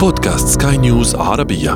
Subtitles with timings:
[0.00, 1.72] بودكاست سكاي نيوز عربية.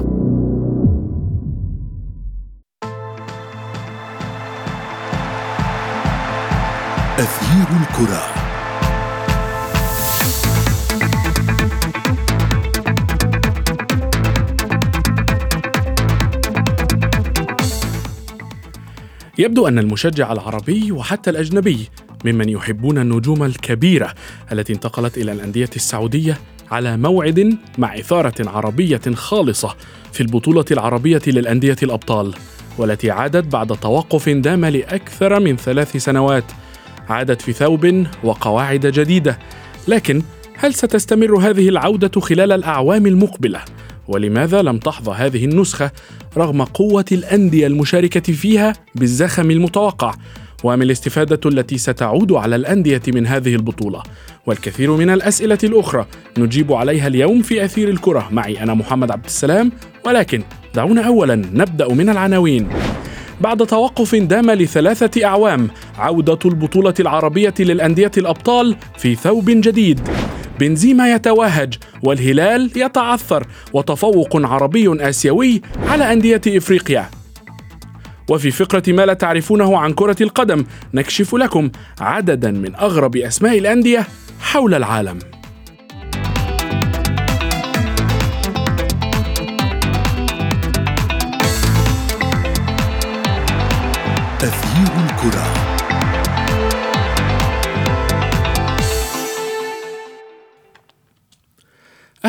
[7.19, 8.22] أثير الكرة.
[19.39, 21.89] يبدو أن المشجع العربي وحتى الأجنبي
[22.25, 24.14] ممن يحبون النجوم الكبيرة
[24.52, 26.39] التي انتقلت إلى الأندية السعودية
[26.71, 29.76] على موعد مع إثارة عربية خالصة
[30.12, 32.34] في البطولة العربية للأندية الأبطال
[32.78, 36.45] والتي عادت بعد توقف دام لأكثر من ثلاث سنوات.
[37.08, 39.39] عادت في ثوب وقواعد جديدة.
[39.89, 40.23] لكن
[40.56, 43.61] هل ستستمر هذه العودة خلال الأعوام المقبلة؟
[44.09, 45.91] ولماذا لم تحظى هذه النسخة
[46.36, 50.14] رغم قوة الأندية المشاركة فيها بالزخم المتوقع؟
[50.62, 54.03] وما الاستفادة التي ستعود على الأندية من هذه البطولة.
[54.47, 56.06] والكثير من الأسئلة الأخرى
[56.39, 58.28] نجيب عليها اليوم في أثير الكرة.
[58.30, 59.72] معي أنا محمد عبد السلام
[60.06, 60.42] ولكن
[60.75, 62.69] دعونا أولا نبدأ من العناوين.
[63.41, 70.00] بعد توقف دام لثلاثة أعوام عودة البطولة العربية للأندية الأبطال في ثوب جديد.
[70.61, 77.22] بنزيما يتوهج والهلال يتعثر وتفوق عربي آسيوي على أندية إفريقيا.
[78.33, 84.06] وفي فقرة ما لا تعرفونه عن كرة القدم نكشف لكم عددا من أغرب أسماء الأندية
[84.41, 85.19] حول العالم.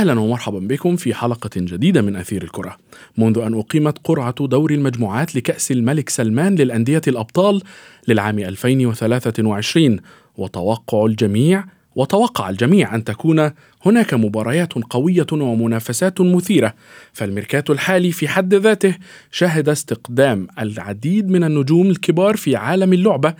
[0.04, 2.78] أهلا ومرحبا بكم في حلقة جديدة من أثير الكرة.
[3.18, 7.62] منذ أن أقيمت قرعة دور المجموعات لكأس الملك سلمان للأندية الأبطال
[8.08, 10.00] للعام 2023
[10.38, 11.66] وتوقع الجميع
[11.96, 13.52] وتوقع الجميع أن تكون
[13.86, 16.74] هناك مباريات قوية ومنافسات مثيرة
[17.14, 18.96] فالميركاتو الحالي في حد ذاته
[19.32, 23.34] شهد استقدام العديد من النجوم الكبار في عالم اللعبة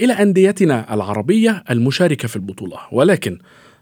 [0.00, 3.38] إلى أنديتنا العربية المشاركة في البطولة ولكن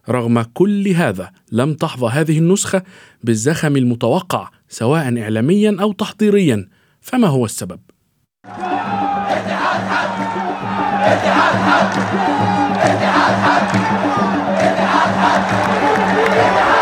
[0.09, 2.83] رغم كل هذا لم تحظى هذه النسخة
[3.25, 6.69] بالزخم المتوقع سواء إعلاميا أو تحضيريا
[7.01, 7.81] فما هو السبب؟
[8.45, 10.21] اتحاد حق
[11.03, 11.97] اتحاد حق
[14.61, 16.76] اتحاد حق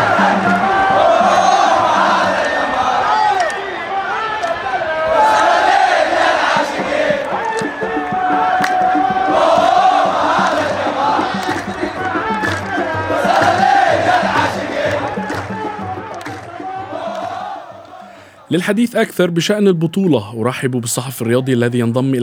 [18.51, 20.41] للحديث أكثر بشأن البطولة.
[20.41, 22.13] أرحب بالصحفي الرياضي الذي ينضم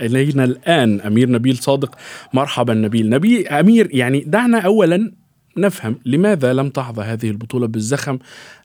[0.00, 1.94] إلينا, الآن أمير نبيل صادق.
[2.32, 3.10] مرحبا نبيل.
[3.10, 5.12] نبيل أمير يعني دعنا أولا
[5.56, 8.18] نفهم لماذا لم تحظى هذه البطولة بالزخم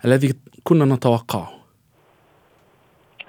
[0.06, 0.34] الذي
[0.64, 1.50] كنا نتوقعه.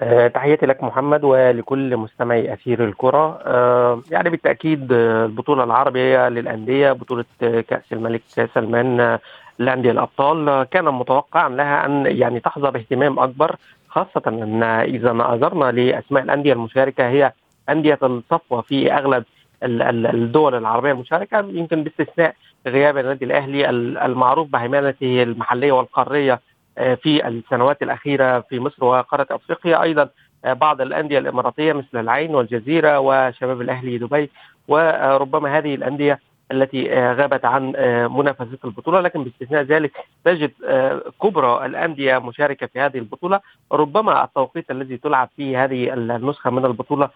[0.01, 3.39] أه تحياتي لك محمد ولكل مستمعي أثير الكرة.
[3.45, 8.21] أه يعني بالتأكيد البطولة العربية للأندية بطولة كأس الملك
[8.55, 9.19] سلمان
[9.59, 13.55] لأندية الأبطال كان متوقعا لها أن يعني تحظى باهتمام أكبر
[13.89, 17.33] خاصة أن إذا نظرنا لأسماء الأندية المشاركة هي
[17.69, 19.23] أندية الصفوة في أغلب
[19.63, 22.35] الدول العربية المشاركة يمكن باستثناء
[22.67, 23.69] غياب النادي الأهلي
[24.05, 26.39] المعروف بهيمنته المحلية والقارية
[26.77, 29.81] آه، في السنوات الأخيرة في مصر وقارة أفريقيا.
[29.81, 30.09] أيضا
[30.45, 34.29] آه، بعض الأندية الإماراتية مثل العين والجزيرة وشباب الأهلي دبي
[34.67, 36.19] وربما هذه الأندية
[36.51, 39.91] التي آه، غابت عن آه، منافسه البطولة لكن باستثناء ذلك
[40.25, 43.39] تجد آه، كبرى الأندية مشاركة في هذه البطولة.
[43.71, 47.09] ربما التوقيت الذي تلعب فيه هذه النسخة من البطولة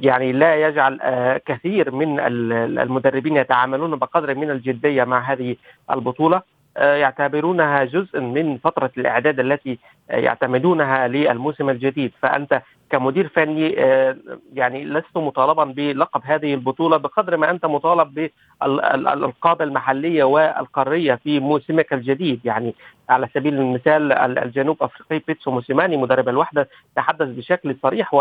[0.00, 0.98] يعني لا يجعل
[1.46, 2.20] كثير من
[2.80, 5.56] المدربين يتعاملون بقدر من الجدية مع هذه
[5.90, 6.42] البطولة.
[6.76, 12.12] يعتبرونها جزء من فترة الإعداد التي يعتمدونها للموسم الجديد.
[12.22, 14.16] فأنت كمدير فني آه،
[14.54, 18.30] يعني لست مطالبا بلقب هذه البطولة بقدر ما أنت مطالب
[18.62, 22.40] بالألقاب المحلية والقارية في موسمك الجديد.
[22.44, 22.74] يعني
[23.08, 28.14] على سبيل المثال الجنوب أفريقي بيتسو موسيماني مدرب الوحدة تحدث بشكل صريح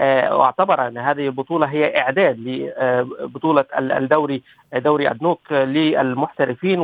[0.00, 4.42] آه، واعتبر أن هذه البطولة هي إعداد لبطوله الدوري
[4.74, 6.80] دوري أدنوك للمحترفين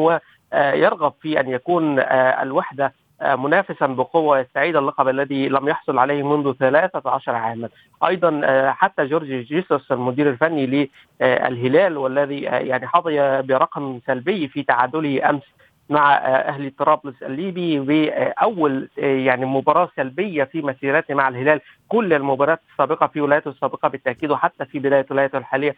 [0.52, 6.52] ويرغب في أن يكون آه، الوحدة منافسا بقوة يستعيد اللقب الذي لم يحصل عليه منذ
[6.52, 7.68] 13 عاما.
[8.06, 10.90] أيضا آه، حتى جورج جيسوس المدير الفني
[11.20, 15.42] للهلال والذي آه، يعني حظي برقم سلبي في تعادله أمس
[15.92, 23.06] مع أهلي طرابلس الليبي باول يعني مباراة سلبية في مسيرته مع الهلال كل المباريات السابقة
[23.06, 25.76] في ولايته السابقة بالتأكيد وحتى في بداية ولايته الحالية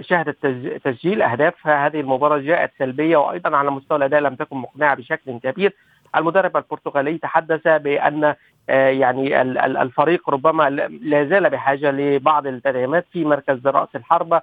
[0.00, 0.46] شهدت
[0.84, 1.66] تسجيل أهداف.
[1.66, 5.74] هذه المباراة جاءت سلبية وأيضا على مستوى الأداء لم تكن مقنعة بشكل كبير.
[6.16, 8.34] المدرب البرتغالي تحدث بأن
[8.68, 9.42] يعني
[9.82, 14.40] الفريق ربما لا زال بحاجة لبعض التدعيمات في مركز رأس الحربة.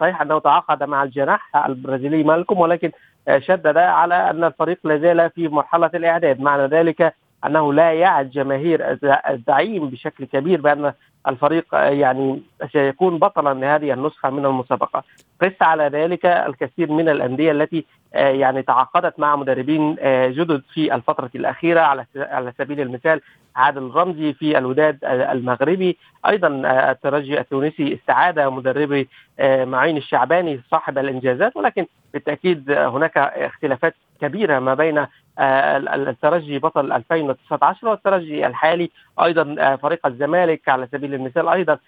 [0.00, 2.92] صحيح أنه تعاقد مع الجناح البرازيلي مالكم ولكن
[3.38, 6.40] شدد على أن الفريق لا زال في مرحلة الإعداد.
[6.40, 7.14] معنى ذلك
[7.46, 8.98] أنه لا يعد جماهير
[9.30, 10.92] الزعيم بشكل كبير بأن
[11.28, 15.04] الفريق يعني سيكون بطلا لهذه النسخة من المسابقة.
[15.42, 17.84] قس على ذلك الكثير من الأندية التي
[18.14, 19.94] يعني تعاقدت مع مدربين
[20.30, 23.20] جدد في الفترة الأخيرة على على سبيل المثال
[23.56, 25.96] عادل رمزي في الوداد المغربي
[26.26, 26.48] أيضا
[26.90, 29.08] الترجي التونسي استعاد مدربي
[29.40, 35.06] معين الشعباني صاحب الإنجازات ولكن بالتأكيد هناك اختلافات كبيرة ما بين
[35.38, 38.90] الترجي بطل 2019 والترجي الحالي
[39.22, 41.78] أيضا فريق الزمالك على سبيل المثال أيضا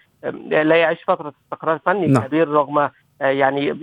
[0.49, 2.23] لا يعيش فترة استقرار فني نعم.
[2.23, 2.89] كبير رغم
[3.21, 3.79] يعني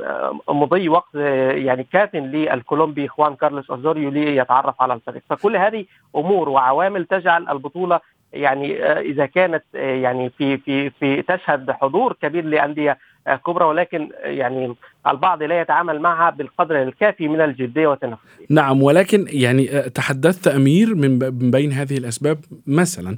[0.49, 5.85] مضي وقت يعني كاف للكولومبي خوان كارلوس أوزوريو ليتعرف على الفريق فكل هذه
[6.17, 8.01] أمور وعوامل تجعل البطولة
[8.33, 12.99] يعني إذا كانت يعني في في في تشهد حضور كبير لأندية
[13.47, 14.75] كبرى ولكن يعني
[15.07, 18.47] البعض لا يتعامل معها بالقدر الكافي من الجدية والتنافسية.
[18.51, 21.19] نعم ولكن يعني تحدثت أمير من
[21.51, 23.17] بين هذه الأسباب مثلا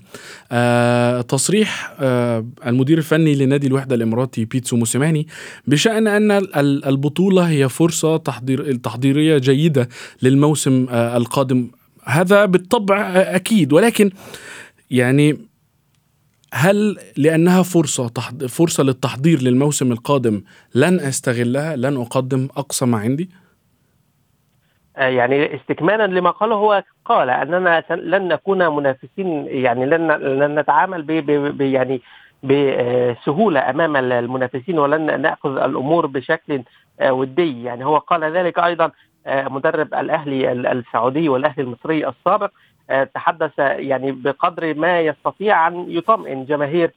[0.52, 5.26] آه تصريح آه المدير الفني لنادي الوحدة الإماراتي بيتسو موسيماني
[5.66, 6.30] بشأن أن
[6.86, 9.88] البطولة هي فرصة تحضير تحضيرية جيدة
[10.22, 11.70] للموسم آه القادم
[12.04, 14.10] هذا بالطبع أكيد ولكن
[14.90, 15.51] يعني
[16.54, 18.08] هل لأنها فرصة
[18.48, 20.42] فرصة للتحضير للموسم القادم
[20.74, 23.30] لن أستغلها لن أقدم أقصى ما عندي؟
[24.96, 31.12] يعني استكمالا لما قاله هو قال أننا لن نكون منافسين يعني لن لن نتعامل ب
[31.56, 32.00] ب يعني
[32.42, 36.62] بسهوله أمام المنافسين ولن نأخذ الأمور بشكل
[37.02, 37.62] ودي.
[37.62, 38.90] يعني هو قال ذلك أيضا
[39.26, 42.50] مدرب الأهلي السعودي والأهلي المصري السابق
[43.14, 46.90] تحدث يعني بقدر ما يستطيع أن يطمئن جماهير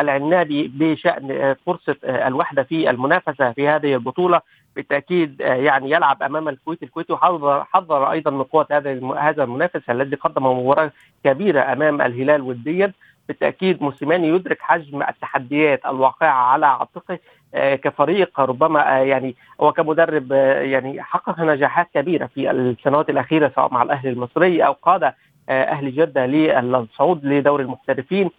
[0.00, 4.40] العنابي بشأن فرصة الوحدة في المنافسة في هذه البطولة.
[4.76, 10.16] بالتأكيد يعني يلعب أمام الكويت، الكويت حضر حضر أيضا من قوه هذا هذا المنافس الذي
[10.16, 10.92] قدم مباراة
[11.24, 12.92] كبيرة أمام الهلال وديا
[13.28, 17.18] بالتأكيد موسيماني يدرك حجم التحديات الواقعة على عاتقه.
[17.54, 24.10] كفريق ربما يعني هو كمدرب يعني حقق نجاحات كبيرة في السنوات الأخيرة سواء مع الأهلي
[24.10, 25.12] المصري أو قاد
[25.48, 28.30] أهل جدة للصعود لدوري المحترفين.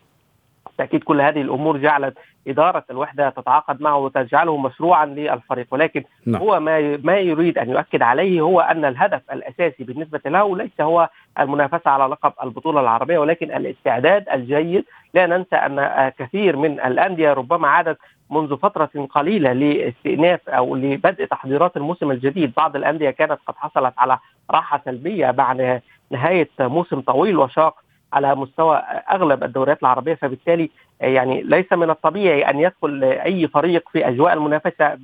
[0.65, 2.17] بالتاكيد كل هذه الأمور جعلت
[2.47, 5.67] إدارة الوحدة تتعاقد معه وتجعله مشروعا للفريق.
[5.71, 6.41] ولكن نعم.
[6.41, 11.09] هو ما ما يريد أن يؤكد عليه هو أن الهدف الأساسي بالنسبة له ليس هو
[11.39, 14.85] المنافسة على لقب البطولة العربية ولكن الاستعداد الجيد.
[15.13, 17.97] لا ننسى أن كثير من الأندية ربما عادت
[18.29, 22.53] منذ فترة قليلة لاستئناف أو لبدء تحضيرات الموسم الجديد.
[22.57, 24.17] بعض الأندية كانت قد حصلت على
[24.51, 27.75] راحة سلبية بعد نهاية موسم طويل وشاق
[28.13, 28.77] على مستوى
[29.11, 30.69] أغلب الدوريات العربية فبالتالي
[31.01, 34.97] يعني ليس من الطبيعي أن يدخل أي فريق في أجواء المنافسة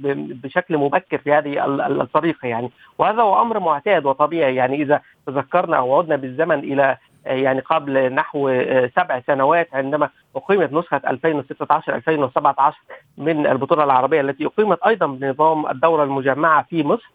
[0.44, 1.66] بشكل مبكر في هذه
[2.02, 2.72] الطريقة يعني.
[3.00, 4.82] وهذا هو أمر معتاد وطبيعي يعني.
[4.82, 8.64] إذا تذكرنا أو عدنا بالزمن إلى يعني قبل نحو
[8.96, 12.78] سبع سنوات عندما أقيمت نسخة 2016 2017
[13.18, 17.12] من البطولة العربية التي أقيمت أيضا بنظام الدورة المجمعة في مصر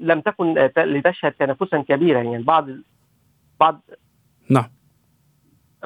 [0.00, 2.42] لم تكن لتشهد تنافسا كبيرا يعني.
[2.42, 2.66] بعض
[3.60, 3.80] بعض
[4.50, 4.79] نعم.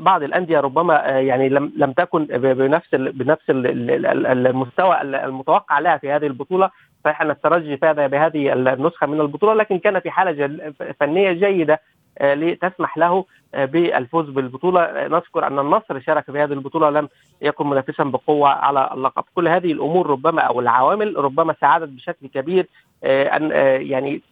[0.00, 6.70] بعض الأندية ربما يعني لم لم تكن بنفس بنفس المستوى المتوقع لها في هذه البطولة.
[7.04, 11.80] صحيح أن الترجي فاز بهذه النسخة من البطولة لكن كان في حالة فنية جيدة
[12.20, 13.24] لتسمح له
[13.54, 15.08] بالفوز بالبطولة.
[15.08, 17.08] نذكر أن النصر شارك في هذه البطولة لم
[17.42, 19.24] يكن منافسا بقوة على اللقب.
[19.34, 22.66] كل هذه الأمور ربما أو العوامل ربما ساعدت بشكل كبير
[23.04, 23.50] أن
[23.86, 24.22] يعني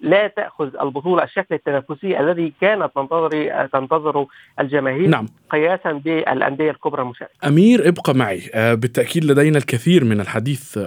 [0.00, 3.30] لا تأخذ البطولة الشكل التنافسي الذي كانت تنتظر
[3.72, 4.26] تنتظره
[4.60, 5.26] الجماهير نعم.
[5.50, 7.34] قياسا بالأندية الكبرى المشاركة.
[7.46, 10.78] أمير ابقى معي بالتأكيد لدينا الكثير من الحديث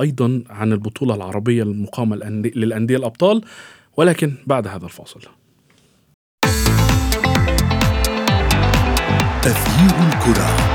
[0.00, 2.16] أيضا عن البطولة العربية المقامة
[2.56, 3.42] للأندية الأبطال
[3.96, 5.20] ولكن بعد هذا الفاصل.
[9.42, 10.69] تغيير الكرة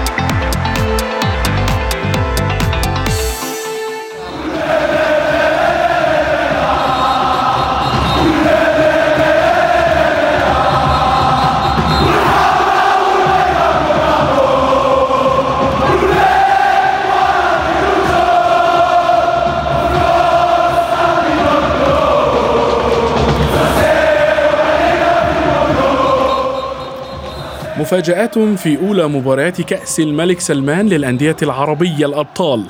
[27.86, 32.64] مفاجآت في أولى مباريات كأس الملك سلمان للأندية العربية الأبطال.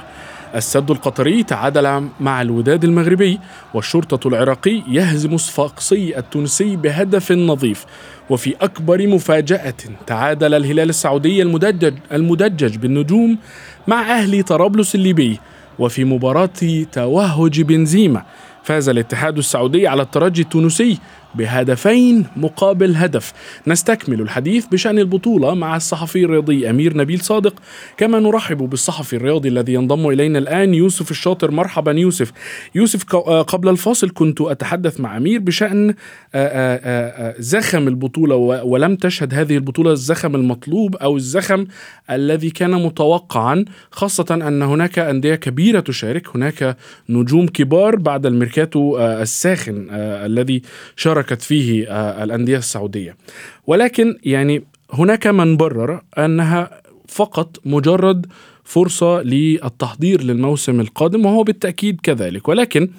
[0.55, 3.39] السد القطري تعادل مع الوداد المغربي
[3.73, 7.85] والشرطة العراقي يهزم صفاقسي التونسي بهدف نظيف.
[8.29, 9.73] وفي أكبر مفاجأة
[10.07, 13.37] تعادل الهلال السعودي المدجج, المدجج بالنجوم
[13.87, 15.39] مع أهلي طرابلس الليبي.
[15.79, 18.23] وفي مباراة توهج بنزيما
[18.63, 20.97] فاز الاتحاد السعودي على الترجي التونسي
[21.37, 23.33] بهدفين مقابل هدف.
[23.67, 27.53] نستكمل الحديث بشأن البطولة مع الصحفي الرياضي أمير نبيل صادق.
[27.97, 31.51] كما نرحب بالصحفي الرياضي الذي ينضم إلينا الآن يوسف الشاطر.
[31.51, 32.31] مرحبا يوسف.
[32.75, 35.95] يوسف آه، قبل الفاصل كنت أتحدث مع أمير بشأن آه،
[36.35, 41.65] آه، زخم البطولة ولم تشهد هذه البطولة الزخم المطلوب أو الزخم
[42.09, 46.35] الذي كان متوقعا خاصة أن هناك أندية كبيرة تشارك.
[46.35, 46.77] هناك
[47.09, 50.61] نجوم كبار بعد الميركاتو الساخن الذي
[50.95, 53.17] شارك شاركت فيه آه، الأندية السعودية.
[53.67, 54.63] ولكن يعني
[54.93, 58.25] هناك من برر أنها فقط مجرد
[58.63, 62.47] فرصة للتحضير للموسم القادم وهو بالتأكيد كذلك.
[62.47, 62.89] ولكن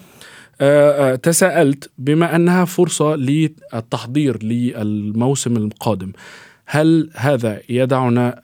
[0.61, 6.11] آه، آه، تساءلت بما أنها فرصة للتحضير للموسم القادم.
[6.65, 8.41] هل هذا يدعنا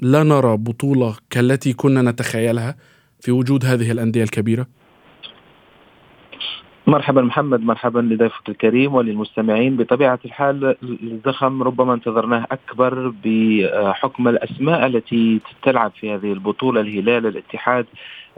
[0.00, 2.76] لا نرى بطولة كالتي كنا نتخيلها
[3.20, 4.66] في وجود هذه الأندية الكبيرة؟
[6.86, 9.76] مرحبا محمد مرحبا لضيفك الكريم وللمستمعين.
[9.76, 17.86] بطبيعة الحال الزخم ربما انتظرناه أكبر بحكم الأسماء التي تلعب في هذه البطولة الهلال الاتحاد.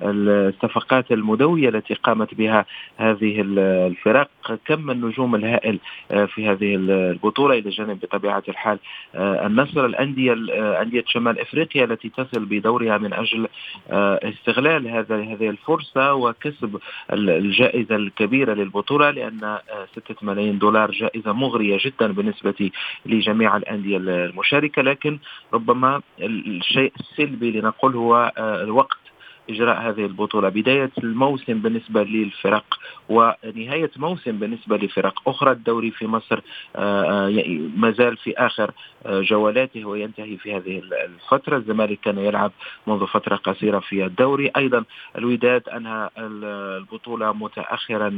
[0.02, 2.64] الصفقات المدوية التي قامت بها
[2.96, 4.28] هذه الفرق.
[4.66, 5.78] كم النجوم الهائل
[6.10, 8.78] آه، في هذه البطولة إلى جانب بطبيعة الحال.
[9.14, 13.48] آه، النصر الأندية آه، أندية شمال إفريقيا التي تصل بدورها من أجل
[13.90, 16.80] استغلال هذا هذه الفرصة وكسب
[17.12, 19.58] الجائزة الكبيرة للبطولة لأن
[19.96, 22.70] 6 ملايين دولار جائزة مغرية جدا بالنسبة
[23.06, 24.82] لجميع الأندية المشاركة.
[24.82, 25.18] لكن
[25.54, 29.05] ربما الشيء السلبي لنقول هو الوقت
[29.50, 30.48] إجراء هذه البطولة.
[30.48, 32.64] بداية الموسم بالنسبة للفرق
[33.08, 36.40] ونهاية موسم بالنسبة لفرق أخرى الدوري في مصر
[36.76, 38.70] آه، آه، ما زال في آخر
[39.06, 41.56] آه، جولاته وينتهي في هذه الفترة.
[41.56, 42.52] الزمالك كان يلعب
[42.86, 44.50] منذ فترة قصيرة في الدوري.
[44.56, 44.84] أيضا
[45.18, 48.08] الوداد أنهى البطولة متأخرا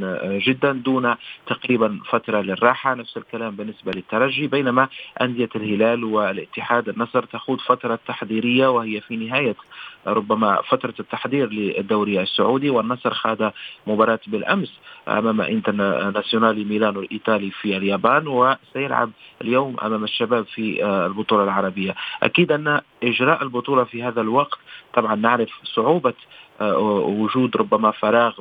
[0.46, 1.14] جدا دون
[1.46, 2.94] تقريبا فترة للراحة.
[2.94, 4.46] نفس الكلام بالنسبة للترجي.
[4.46, 4.88] بينما
[5.20, 9.56] أندية الهلال والاتحاد النصر تخوض فترة تحضيرية وهي في نهاية
[10.06, 13.52] ربما فترة التحضير للدوري السعودي والنصر خاض
[13.86, 14.72] مباراة بالأمس
[15.08, 19.10] أمام انترناسيونالي ميلانو الإيطالي في اليابان وسيلعب
[19.42, 21.94] اليوم أمام الشباب في آه، البطولة العربية.
[22.22, 24.58] أكيد أن إجراء البطولة في هذا الوقت
[24.94, 26.14] طبعا نعرف صعوبة
[26.60, 28.32] آه، وجود ربما فراغ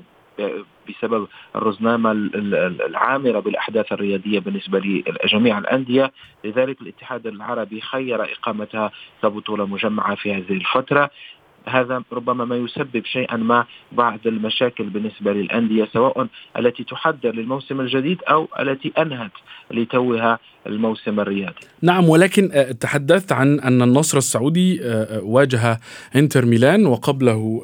[0.89, 6.11] بسبب الرزنامة العامرة بالأحداث الرياضية بالنسبة لجميع الأندية.
[6.43, 8.91] لذلك الاتحاد العربي خير إقامتها
[9.23, 11.09] كبطولة مجمعة في هذه الفترة.
[11.67, 18.17] هذا ربما ما يسبب شيئا ما بعض المشاكل بالنسبة للأندية سواء التي تحضر للموسم الجديد
[18.29, 19.31] أو التي أنهت
[19.71, 21.55] لتوها الموسم الرياضي.
[21.81, 25.79] نعم ولكن آه، تحدثت عن أن النصر السعودي آه، آه، واجه
[26.15, 27.61] إنتر ميلان وقبله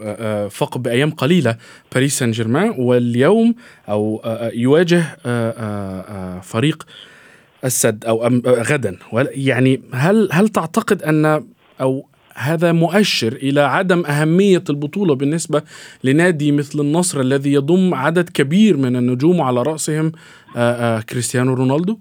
[0.50, 1.58] فقط بأيام قليلة
[1.96, 3.56] باريس سان جيرمان واليوم
[3.90, 4.22] أو
[4.54, 5.02] يواجه
[6.42, 6.84] فريق
[7.66, 8.98] السد أو غدا.
[9.36, 11.44] يعني هل هل تعتقد أن
[11.82, 15.62] أو هذا مؤشر إلى عدم أهمية البطولة بالنسبة
[16.04, 20.12] لنادي مثل النصر الذي يضم عدد كبير من النجوم على رأسهم
[20.56, 22.00] آه، آه، كريستيانو رونالدو.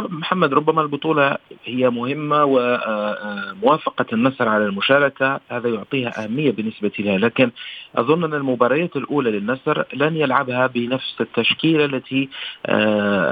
[0.00, 7.18] محمد ربما البطولة هي مهمة وموافقة آه، النصر على المشاركة هذا يعطيها أهمية بالنسبة لها.
[7.18, 7.50] لكن
[7.96, 12.28] أظن أن المباريات الأولى للنصر لن يلعبها بنفس التشكيلة التي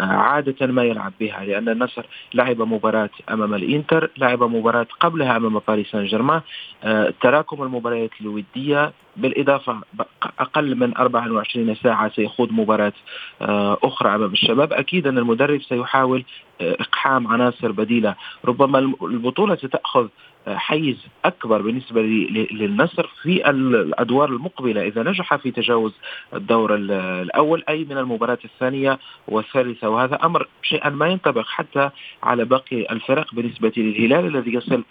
[0.02, 5.87] عادة ما يلعب بها لأن النصر لعب مباراة أمام الإنتر لعب مباراة قبلها أمام باريس
[5.90, 6.40] سان جيرمان.
[7.20, 9.80] تراكم المباريات الودية بالإضافة
[10.40, 12.92] أقل من 24 ساعة سيخوض مباراة
[13.42, 14.73] آه، أخرى أمام الشباب.
[14.73, 16.25] أكيد أن المدرب سيحاول
[16.61, 18.14] آه، إقحام عناصر بديلة.
[18.44, 20.08] ربما البطولة ستأخذ
[20.48, 24.86] حيز أكبر بالنسبة للنصر في الأدوار المقبلة.
[24.86, 25.92] إذا نجح في تجاوز
[26.34, 28.98] الدور الأول أي من المباراة الثانية
[29.28, 29.88] والثالثة.
[29.88, 31.90] وهذا أمر شيئا ما ينطبق حتى
[32.22, 34.84] على باقي الفرق بالنسبة للهلال الذي يصل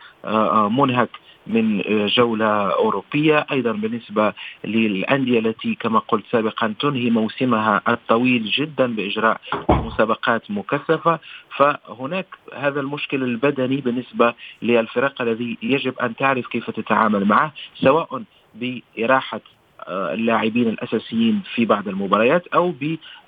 [0.72, 1.10] منهك
[1.48, 3.46] من جولة أوروبية.
[3.52, 4.34] أيضا بالنسبة
[4.64, 11.20] للأندية التي كما قلت سابقا تنهي موسمها الطويل جدا بإجراء مسابقات مكثفة.
[11.58, 18.24] فهناك هذا المشكل البدني بالنسبة للفرق الذي يجب أن تعرف كيف تتعامل معه سواء
[18.56, 19.42] بإراحة
[19.90, 22.74] اللاعبين الأساسيين في بعض المباريات أو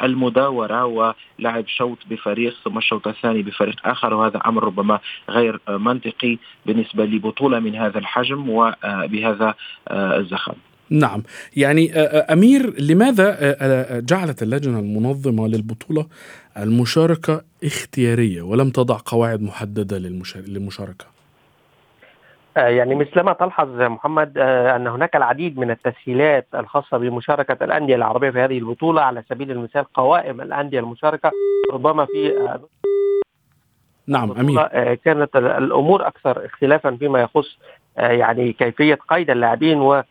[0.02, 7.06] بالمداورة ولعب شوط بفريق ثم الشوط الثاني بفريق آخر وهذا أمر ربما غير منطقي بالنسبة
[7.06, 9.54] لبطولة من هذا الحجم وبهذا
[9.92, 10.54] الزخم.
[10.90, 11.24] نعم
[11.56, 11.94] يعني
[12.34, 16.08] أمير لماذا جعلت اللجنة المنظمة للبطولة
[16.58, 19.98] المشاركة اختيارية ولم تضع قواعد محددة
[20.48, 21.17] للمشاركة؟
[22.58, 28.58] يعني مثلما تلحظ محمد أن هناك العديد من التسهيلات الخاصة بمشاركة الأندية العربية في هذه
[28.58, 31.32] البطولة على سبيل المثال قوائم الأندية المشاركة
[31.74, 32.50] ربما في
[34.08, 34.94] نعم أمير.
[34.96, 37.58] كانت الأمور أكثر اختلافا فيما يخص
[37.98, 40.04] يعني كيفية قيد اللاعبين و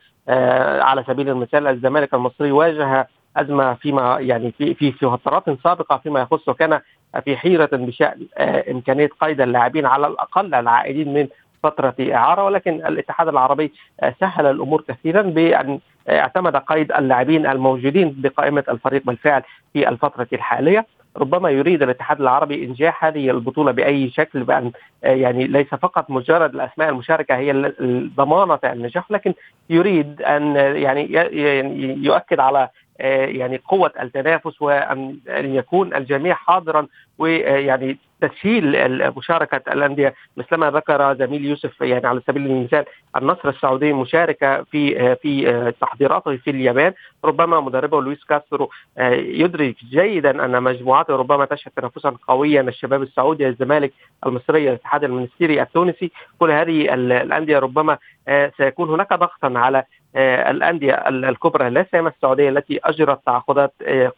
[0.81, 6.49] على سبيل المثال الزمالك المصري واجه أزمة فيما يعني في في فترات سابقة فيما يخص
[6.49, 6.81] وكان
[7.25, 8.26] في حيرة بشأن
[8.71, 11.29] إمكانية قيد اللاعبين على الأقل العائدين من
[11.70, 13.73] فترة إعارة ولكن الاتحاد العربي
[14.20, 19.42] سهل الأمور كثيرا بأن اعتمد قيد اللاعبين الموجودين بقائمة الفريق بالفعل
[19.73, 20.87] في الفترة الحالية.
[21.16, 26.88] ربما يريد الاتحاد العربي إنجاح هذه البطولة بأي شكل بأن يعني ليس فقط مجرد الأسماء
[26.88, 27.73] المشاركة هي
[28.16, 29.35] ضمانة النجاح لكن
[29.70, 31.12] يريد أن يعني
[32.04, 32.68] يؤكد على
[33.00, 36.87] يعني قوة التنافس وأن يكون الجميع حاضرا
[37.19, 38.76] ويعني تسهيل
[39.17, 40.15] مشاركة الأندية.
[40.37, 42.85] مثلما ذكر زميل يوسف يعني على سبيل المثال
[43.17, 46.93] النصر السعودي مشاركة في في تحضيراته في اليابان.
[47.25, 48.71] ربما مدربه لويس كاسترو
[49.17, 52.61] يدرك جيدا أن مجموعاته ربما تشهد تنافسا قويا.
[52.61, 53.93] الشباب السعودي الزمالك
[54.26, 57.99] المصري الاتحاد المنستيري التونسي كل هذه الأندية ربما
[58.57, 59.85] سيكون هناك ضغطا على
[60.16, 63.73] الأندية الكبرى لا سيما السعودية التي أجرت تعاقدات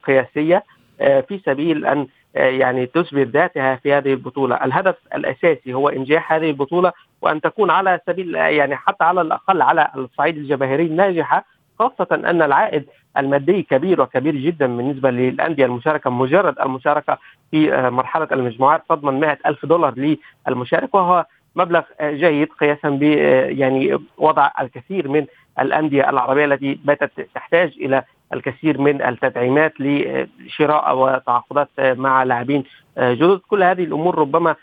[0.07, 0.65] قياسية
[0.99, 6.93] في سبيل أن يعني تثبت ذاتها في هذه البطولة، الهدف الأساسي هو إنجاح هذه البطولة
[7.23, 11.45] وأن تكون على سبيل يعني حتى على الأقل على الصعيد الجماهيري ناجحه
[11.79, 12.85] خاصة أن العائد
[13.19, 16.11] المادي كبير وكبير جدا بالنسبة للأندية المشاركة.
[16.11, 17.19] مجرد المشاركة
[17.51, 20.17] في مرحلة المجموعات تضمن 100 ألف دولار
[20.49, 21.27] للمشارك وهو
[21.57, 25.27] مبلغ جيد قياسا ب يعني وضع الكثير من
[25.61, 28.03] الأندية العربية التي باتت تحتاج إلى
[28.35, 32.65] الكثير من التدعيمات لشراء وتعاقدات مع لاعبين
[32.99, 34.57] جدد كل هذه الأمور ربما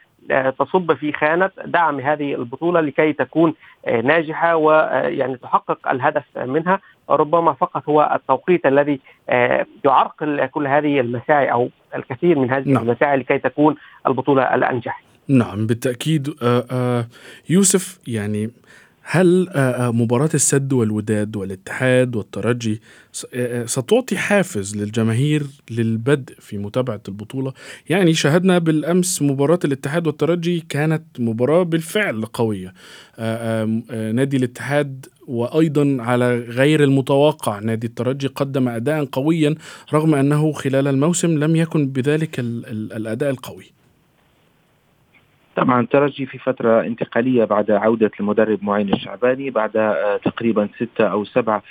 [0.59, 3.53] تصب في خانة دعم هذه البطولة لكي تكون
[4.03, 8.99] ناجحة ويعني تحقق الهدف منها ربما فقط هو التوقيت الذي
[9.85, 12.83] يعرقل كل هذه المساعي أو الكثير من هذه نعم.
[12.83, 13.75] المساعي لكي تكون
[14.07, 15.03] البطولة الأنجح.
[15.27, 16.33] نعم بالتأكيد
[17.49, 18.51] يوسف يعني
[19.07, 19.49] هل
[19.93, 22.81] مباراة السد والوداد والاتحاد والترجي
[23.65, 27.53] ستعطي حافز للجماهير للبدء في متابعة البطولة؟
[27.89, 32.73] يعني شاهدنا بالأمس مباراة الاتحاد والترجي كانت مباراة بالفعل قوية
[33.89, 39.55] نادي الاتحاد وأيضا على غير المتوقع نادي الترجي قدم أداء قويا
[39.93, 43.75] رغم أنه خلال الموسم لم يكن بذلك الأداء القوي
[45.55, 49.71] طبعا الترجي في فترة انتقالية بعد عودة المدرب معين الشعباني بعد
[50.23, 51.61] تقريبا ستة أو سبع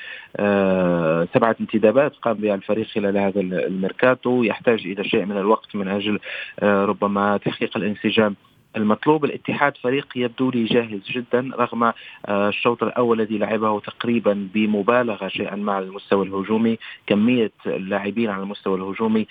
[1.35, 4.43] سبعة انتدابات قام بها الفريق خلال هذا الميركاتو.
[4.43, 6.19] يحتاج إلى شيء من الوقت من أجل
[6.63, 8.37] ربما تحقيق الانسجام
[8.77, 9.25] المطلوب.
[9.25, 11.93] الاتحاد فريق يبدو لي جاهز جدا رغم
[12.29, 16.79] الشوط الأول الذي لعبه تقريبا بمبالغة شيئا ما على المستوى الهجومي.
[17.07, 19.27] كمية اللاعبين على المستوى الهجومي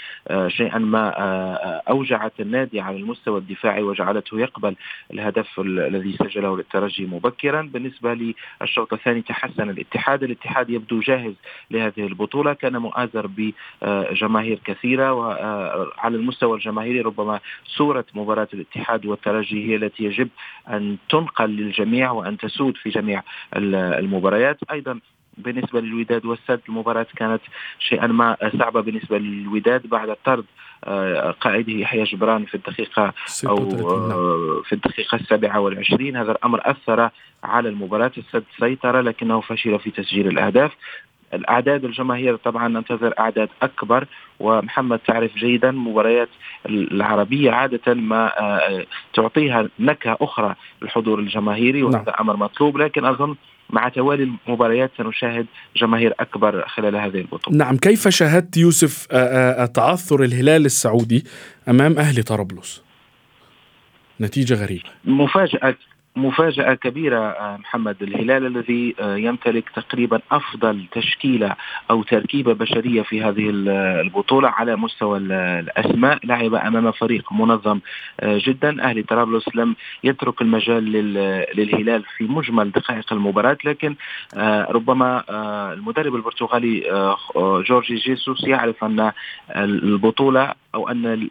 [0.48, 1.10] شيئا ما
[1.90, 4.76] أوجعت النادي على المستوى الدفاعي وجعلته يقبل
[5.14, 7.62] الهدف الذي سجله للترجي مبكرا.
[7.62, 10.24] بالنسبة للشوط الثاني تحسن الاتحاد.
[10.24, 11.34] الاتحاد يبدو جاهز
[11.72, 12.54] لهذه البطولة.
[12.54, 13.30] كان مؤازر
[13.82, 20.30] بجماهير كثيرة وعلى المستوى الجماهيري ربما صوره مباراة الاتحاد والترجي الترجي هي التي يجب
[20.70, 23.24] أن تنقل للجميع وأن تسود في جميع
[23.56, 24.60] المباريات.
[24.72, 25.00] أيضا
[25.38, 27.42] بالنسبة للوداد والسد المباراة كانت
[27.80, 30.46] شيئا ما صعبة بالنسبة للوداد بعد طرد
[31.42, 33.14] قائده يحيى جبران في الدقيقة
[33.48, 33.70] أو
[34.64, 36.18] في الدقيقة السابعة والعشرين.
[36.18, 37.10] هذا الأمر أثر
[37.44, 38.12] على المباراة.
[38.18, 40.72] السد سيطر لكنه فشل في تسجيل الأهداف.
[41.34, 44.08] الأعداد الجماهير طبعا ننتظر أعداد أكبر
[44.40, 46.30] ومحمد تعرف جيدا مباريات
[46.66, 48.32] العربية عادة ما
[49.14, 52.16] تعطيها نكهة أخرى للحضور الجماهيري وهذا نعم.
[52.20, 53.36] أمر مطلوب لكن أظن
[53.70, 55.46] مع توالي المباريات سنشاهد
[55.78, 57.58] جماهير أكبر خلال هذه البطولة.
[57.58, 59.06] نعم كيف شاهدت يوسف
[59.74, 61.24] تعثر الهلال السعودي
[61.70, 62.84] أمام أهلي طرابلس؟
[64.22, 64.90] نتيجة غريبة.
[65.06, 65.76] مفاجأة
[66.16, 67.96] مفاجأة كبيرة آه، محمد.
[68.04, 71.56] الهلال الذي آه، يمتلك تقريبا أفضل تشكيلة
[71.92, 76.20] أو تركيبة بشرية في هذه البطولة على مستوى الأسماء.
[76.24, 77.80] لعب أمام فريق منظم
[78.20, 78.84] آه، جدا.
[78.84, 80.92] أهلي طرابلس لم يترك المجال
[81.56, 83.96] للهلال في مجمل دقائق المباراة لكن
[84.70, 85.24] ربما
[85.74, 86.84] المدرب البرتغالي
[87.36, 89.12] جورجي جيسوس يعرف أن
[89.56, 91.30] البطولة أو أن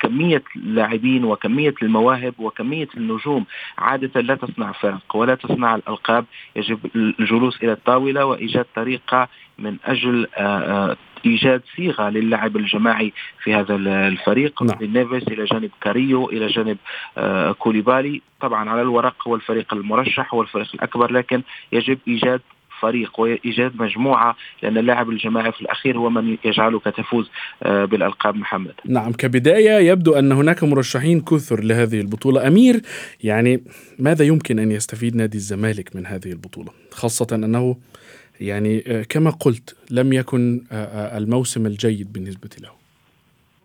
[0.00, 3.44] كمية اللاعبين وكمية المواهب وكمية النجوم
[3.78, 6.24] عادة لا تصنع فرق ولا تصنع الألقاب
[6.56, 9.28] يجب الجلوس إلى الطاولة وإيجاد طريقة
[9.58, 14.78] من أجل آه، آه، إيجاد صيغة للعب الجماعي في هذا الفريق نعم.
[14.80, 16.76] من نيفيس إلى جانب كاريو إلى جانب
[17.18, 22.40] آه، كوليبالي طبعا على الورق هو الفريق المرشح هو الفريق الأكبر لكن يجب إيجاد
[22.82, 27.30] فريق وإيجاد مجموعة لأن اللعب الجماعي في الأخير هو من يجعلك تفوز
[27.62, 28.74] آه، بالألقاب محمد.
[28.84, 32.80] نعم كبداية يبدو أن هناك مرشحين كثر لهذه البطولة، أمير
[33.24, 33.64] يعني
[33.98, 37.76] ماذا يمكن أن يستفيد نادي الزمالك من هذه البطولة؟ خاصة أنه
[38.40, 42.82] يعني آه، كما قلت لم يكن آه، الموسم الجيد بالنسبة له.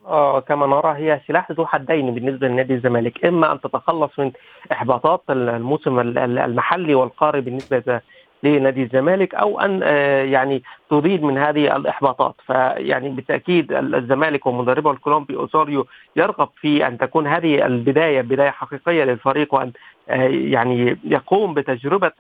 [0.07, 4.31] آه كما نرى هي سلاح ذو حدين بالنسبة لنادي الزمالك، إما أن تتخلص من
[4.71, 8.01] إحباطات الموسم المحلي والقاري بالنسبة
[8.43, 12.35] لنادي الزمالك أو أن آه، يعني تريد من هذه الإحباطات.
[12.47, 19.53] فيعني بالتأكيد الزمالك ومدربه الكولومبي أوسوريو يرغب في أن تكون هذه البداية بداية حقيقية للفريق
[19.53, 19.71] وأن
[20.29, 22.11] يعني يقوم بتجربة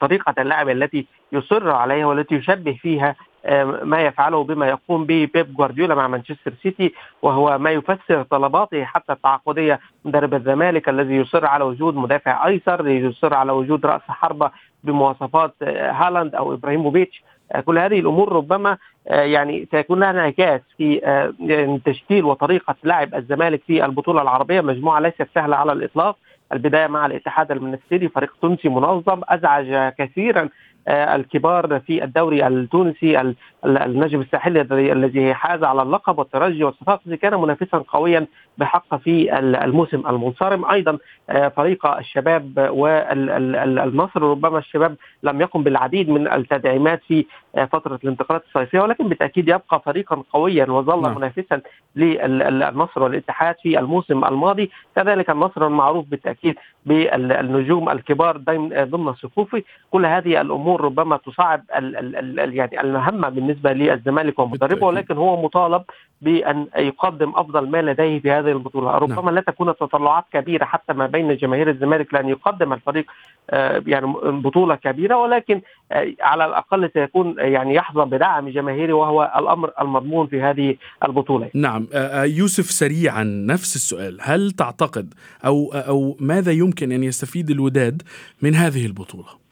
[0.00, 5.54] طريقة اللعب التي يصر عليها والتي يشبه فيها آه، ما يفعله بما يقوم به بيب
[5.56, 11.64] جوارديولا مع مانشستر سيتي وهو ما يفسر طلباته حتى التعاقدية مدرب الزمالك الذي يصر على
[11.64, 14.50] وجود مدافع أيسر يصر على وجود رأس حربة
[14.84, 17.22] بمواصفات آه، هالاند أو إبراهيموفيتش.
[17.52, 20.94] آه، كل هذه الأمور ربما يعني سيكون لها انعكاس في
[21.40, 26.16] يعني تشكيل وطريقة لعب الزمالك في البطولة العربية مجموعة ليست سهلة على الإطلاق.
[26.52, 30.48] البداية مع الاتحاد المنستيري فريق تونسي منظم أزعج كثيرا
[30.88, 33.34] آه، الكبار في الدوري التونسي
[33.64, 34.60] النجم الساحلي
[34.92, 38.26] الذي حاز على اللقب والترجي والصفاقسي كان منافسا قويا
[38.58, 40.64] بحق في الموسم المنصرم.
[40.64, 40.98] أيضا
[41.30, 47.26] آه، فريق الشباب والنصر ربما الشباب لم يقم بالعديد من التدعيمات في
[47.66, 51.16] فترة الانتقالات الصيفية ولكن بالتأكيد يبقى فريقا قويا وظل نعم.
[51.16, 51.60] منافسا
[51.96, 56.54] للنصر والاتحاد في الموسم الماضي كذلك النصر المعروف بالتأكيد
[56.86, 58.36] بالنجوم الكبار
[58.82, 65.16] ضمن صفوفه كل هذه الأمور ربما تصعب ال ال يعني المهمه بالنسبة للزمالك ومدربه ولكن
[65.16, 65.82] هو مطالب
[66.22, 69.30] بأن يقدم أفضل ما لديه في هذه البطولة ربما نعم.
[69.30, 73.06] لا تكون التطلعات كبيرة حتى ما بين جماهير الزمالك لأن يقدم الفريق
[73.50, 75.60] آه، يعني بطولة كبيرة ولكن
[75.92, 81.50] آه، على الأقل سيكون يعني يحظى بدعم جماهيري وهو الأمر المضمون في هذه البطولة.
[81.54, 88.02] نعم آه، يوسف سريعا نفس السؤال هل تعتقد أو أو ماذا يمكن أن يستفيد الوداد
[88.42, 89.48] من هذه البطولة؟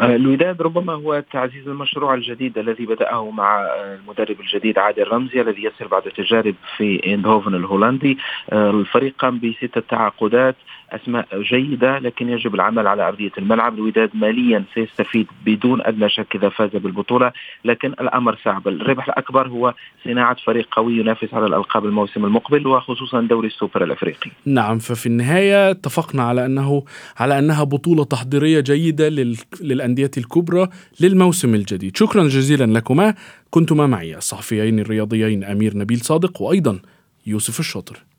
[0.00, 5.88] الوداد ربما هو تعزيز المشروع الجديد الذي بدأه مع المدرب الجديد عادل رمزي الذي يسير
[5.88, 8.18] بعد تجارب في إيندهوفن الهولندي
[8.52, 10.56] الفريق قام بستة تعاقدات
[10.92, 13.74] أسماء جيدة لكن يجب العمل على ارضيه الملعب.
[13.74, 17.32] الوداد ماليا سيستفيد بدون أدنى شك إذا فاز بالبطولة
[17.64, 18.68] لكن الأمر صعب.
[18.68, 19.74] الربح الأكبر هو
[20.04, 24.30] صناعة فريق قوي ينافس على الألقاب الموسم المقبل وخصوصا دوري السوبر الأفريقي.
[24.46, 26.84] نعم ففي النهاية اتفقنا على أنه
[27.18, 29.36] على أنها بطولة تحضيرية جيدة لل...
[29.60, 30.68] للأندية الكبرى
[31.00, 31.96] للموسم الجديد.
[31.96, 33.14] شكرا جزيلا لكما.
[33.50, 36.78] كنتما معي الصحفيين الرياضيين أمير نبيل صادق وأيضا
[37.26, 38.09] يوسف الشاطر.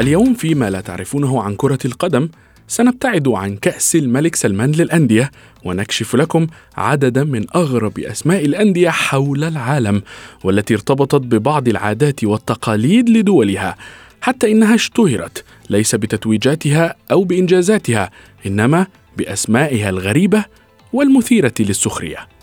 [0.00, 2.28] اليوم فيما لا تعرفونه عن كرة القدم
[2.68, 5.30] سنبتعد عن كأس الملك سلمان للأندية
[5.64, 10.02] ونكشف لكم عددا من أغرب أسماء الأندية حول العالم
[10.44, 13.76] والتي ارتبطت ببعض العادات والتقاليد لدولها
[14.20, 18.10] حتى إنها اشتهرت ليس بتتويجاتها أو بإنجازاتها
[18.46, 18.86] إنما
[19.18, 20.44] بأسمائها الغريبة
[20.92, 22.39] والمثيرة للسخرية.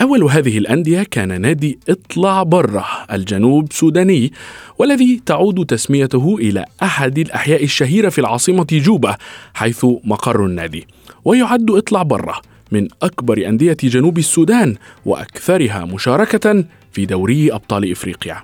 [0.00, 4.32] أول هذه الأندية كان نادي إطلع بره الجنوب سوداني
[4.78, 9.16] والذي تعود تسميته إلى أحد الأحياء الشهيرة في العاصمة جوبا
[9.54, 10.86] حيث مقر النادي
[11.24, 12.40] ويعد إطلع بره
[12.72, 14.76] من أكبر أندية جنوب السودان
[15.06, 18.42] وأكثرها مشاركة في دوري أبطال إفريقيا.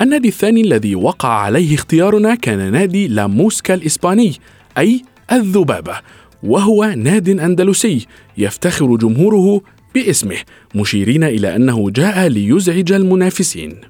[0.00, 4.34] النادي الثاني الذي وقع عليه اختيارنا كان نادي لاموسكا الإسباني
[4.78, 5.96] أي الذبابة
[6.42, 8.06] وهو ناد أندلسي
[8.38, 9.62] يفتخر جمهوره
[9.94, 10.36] باسمه
[10.74, 13.80] مشيرين إلى أنه جاء ليزعج المنافسين.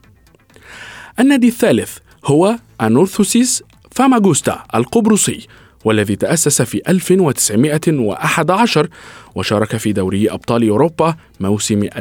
[1.20, 5.46] النادي الثالث هو أنورثوسيس فاماغوستا القبرصي
[5.84, 8.88] والذي تأسس في 1911
[9.34, 11.92] وشارك في دوري أبطال أوروبا موسم 2008-2009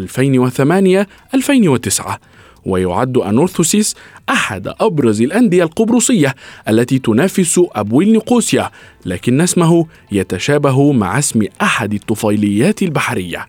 [2.66, 3.96] ويعد أنورثوسيس
[4.30, 6.36] أحد أبرز الأندية القبرصية
[6.70, 8.72] التي تنافس أبويل نيقوسيا
[9.06, 13.48] لكن اسمه يتشابه مع اسم أحد الطفيليات البحرية.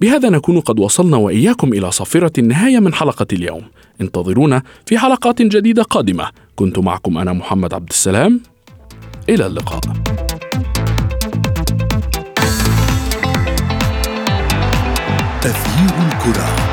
[0.00, 3.62] بهذا نكون قد وصلنا وإياكم إلى صافرة النهاية من حلقة اليوم.
[4.00, 6.30] انتظرونا في حلقات جديدة قادمة.
[6.56, 8.40] كنت معكم أنا محمد عبد السلام.
[9.28, 9.80] إلى اللقاء.
[15.42, 16.67] تغيير الكرة.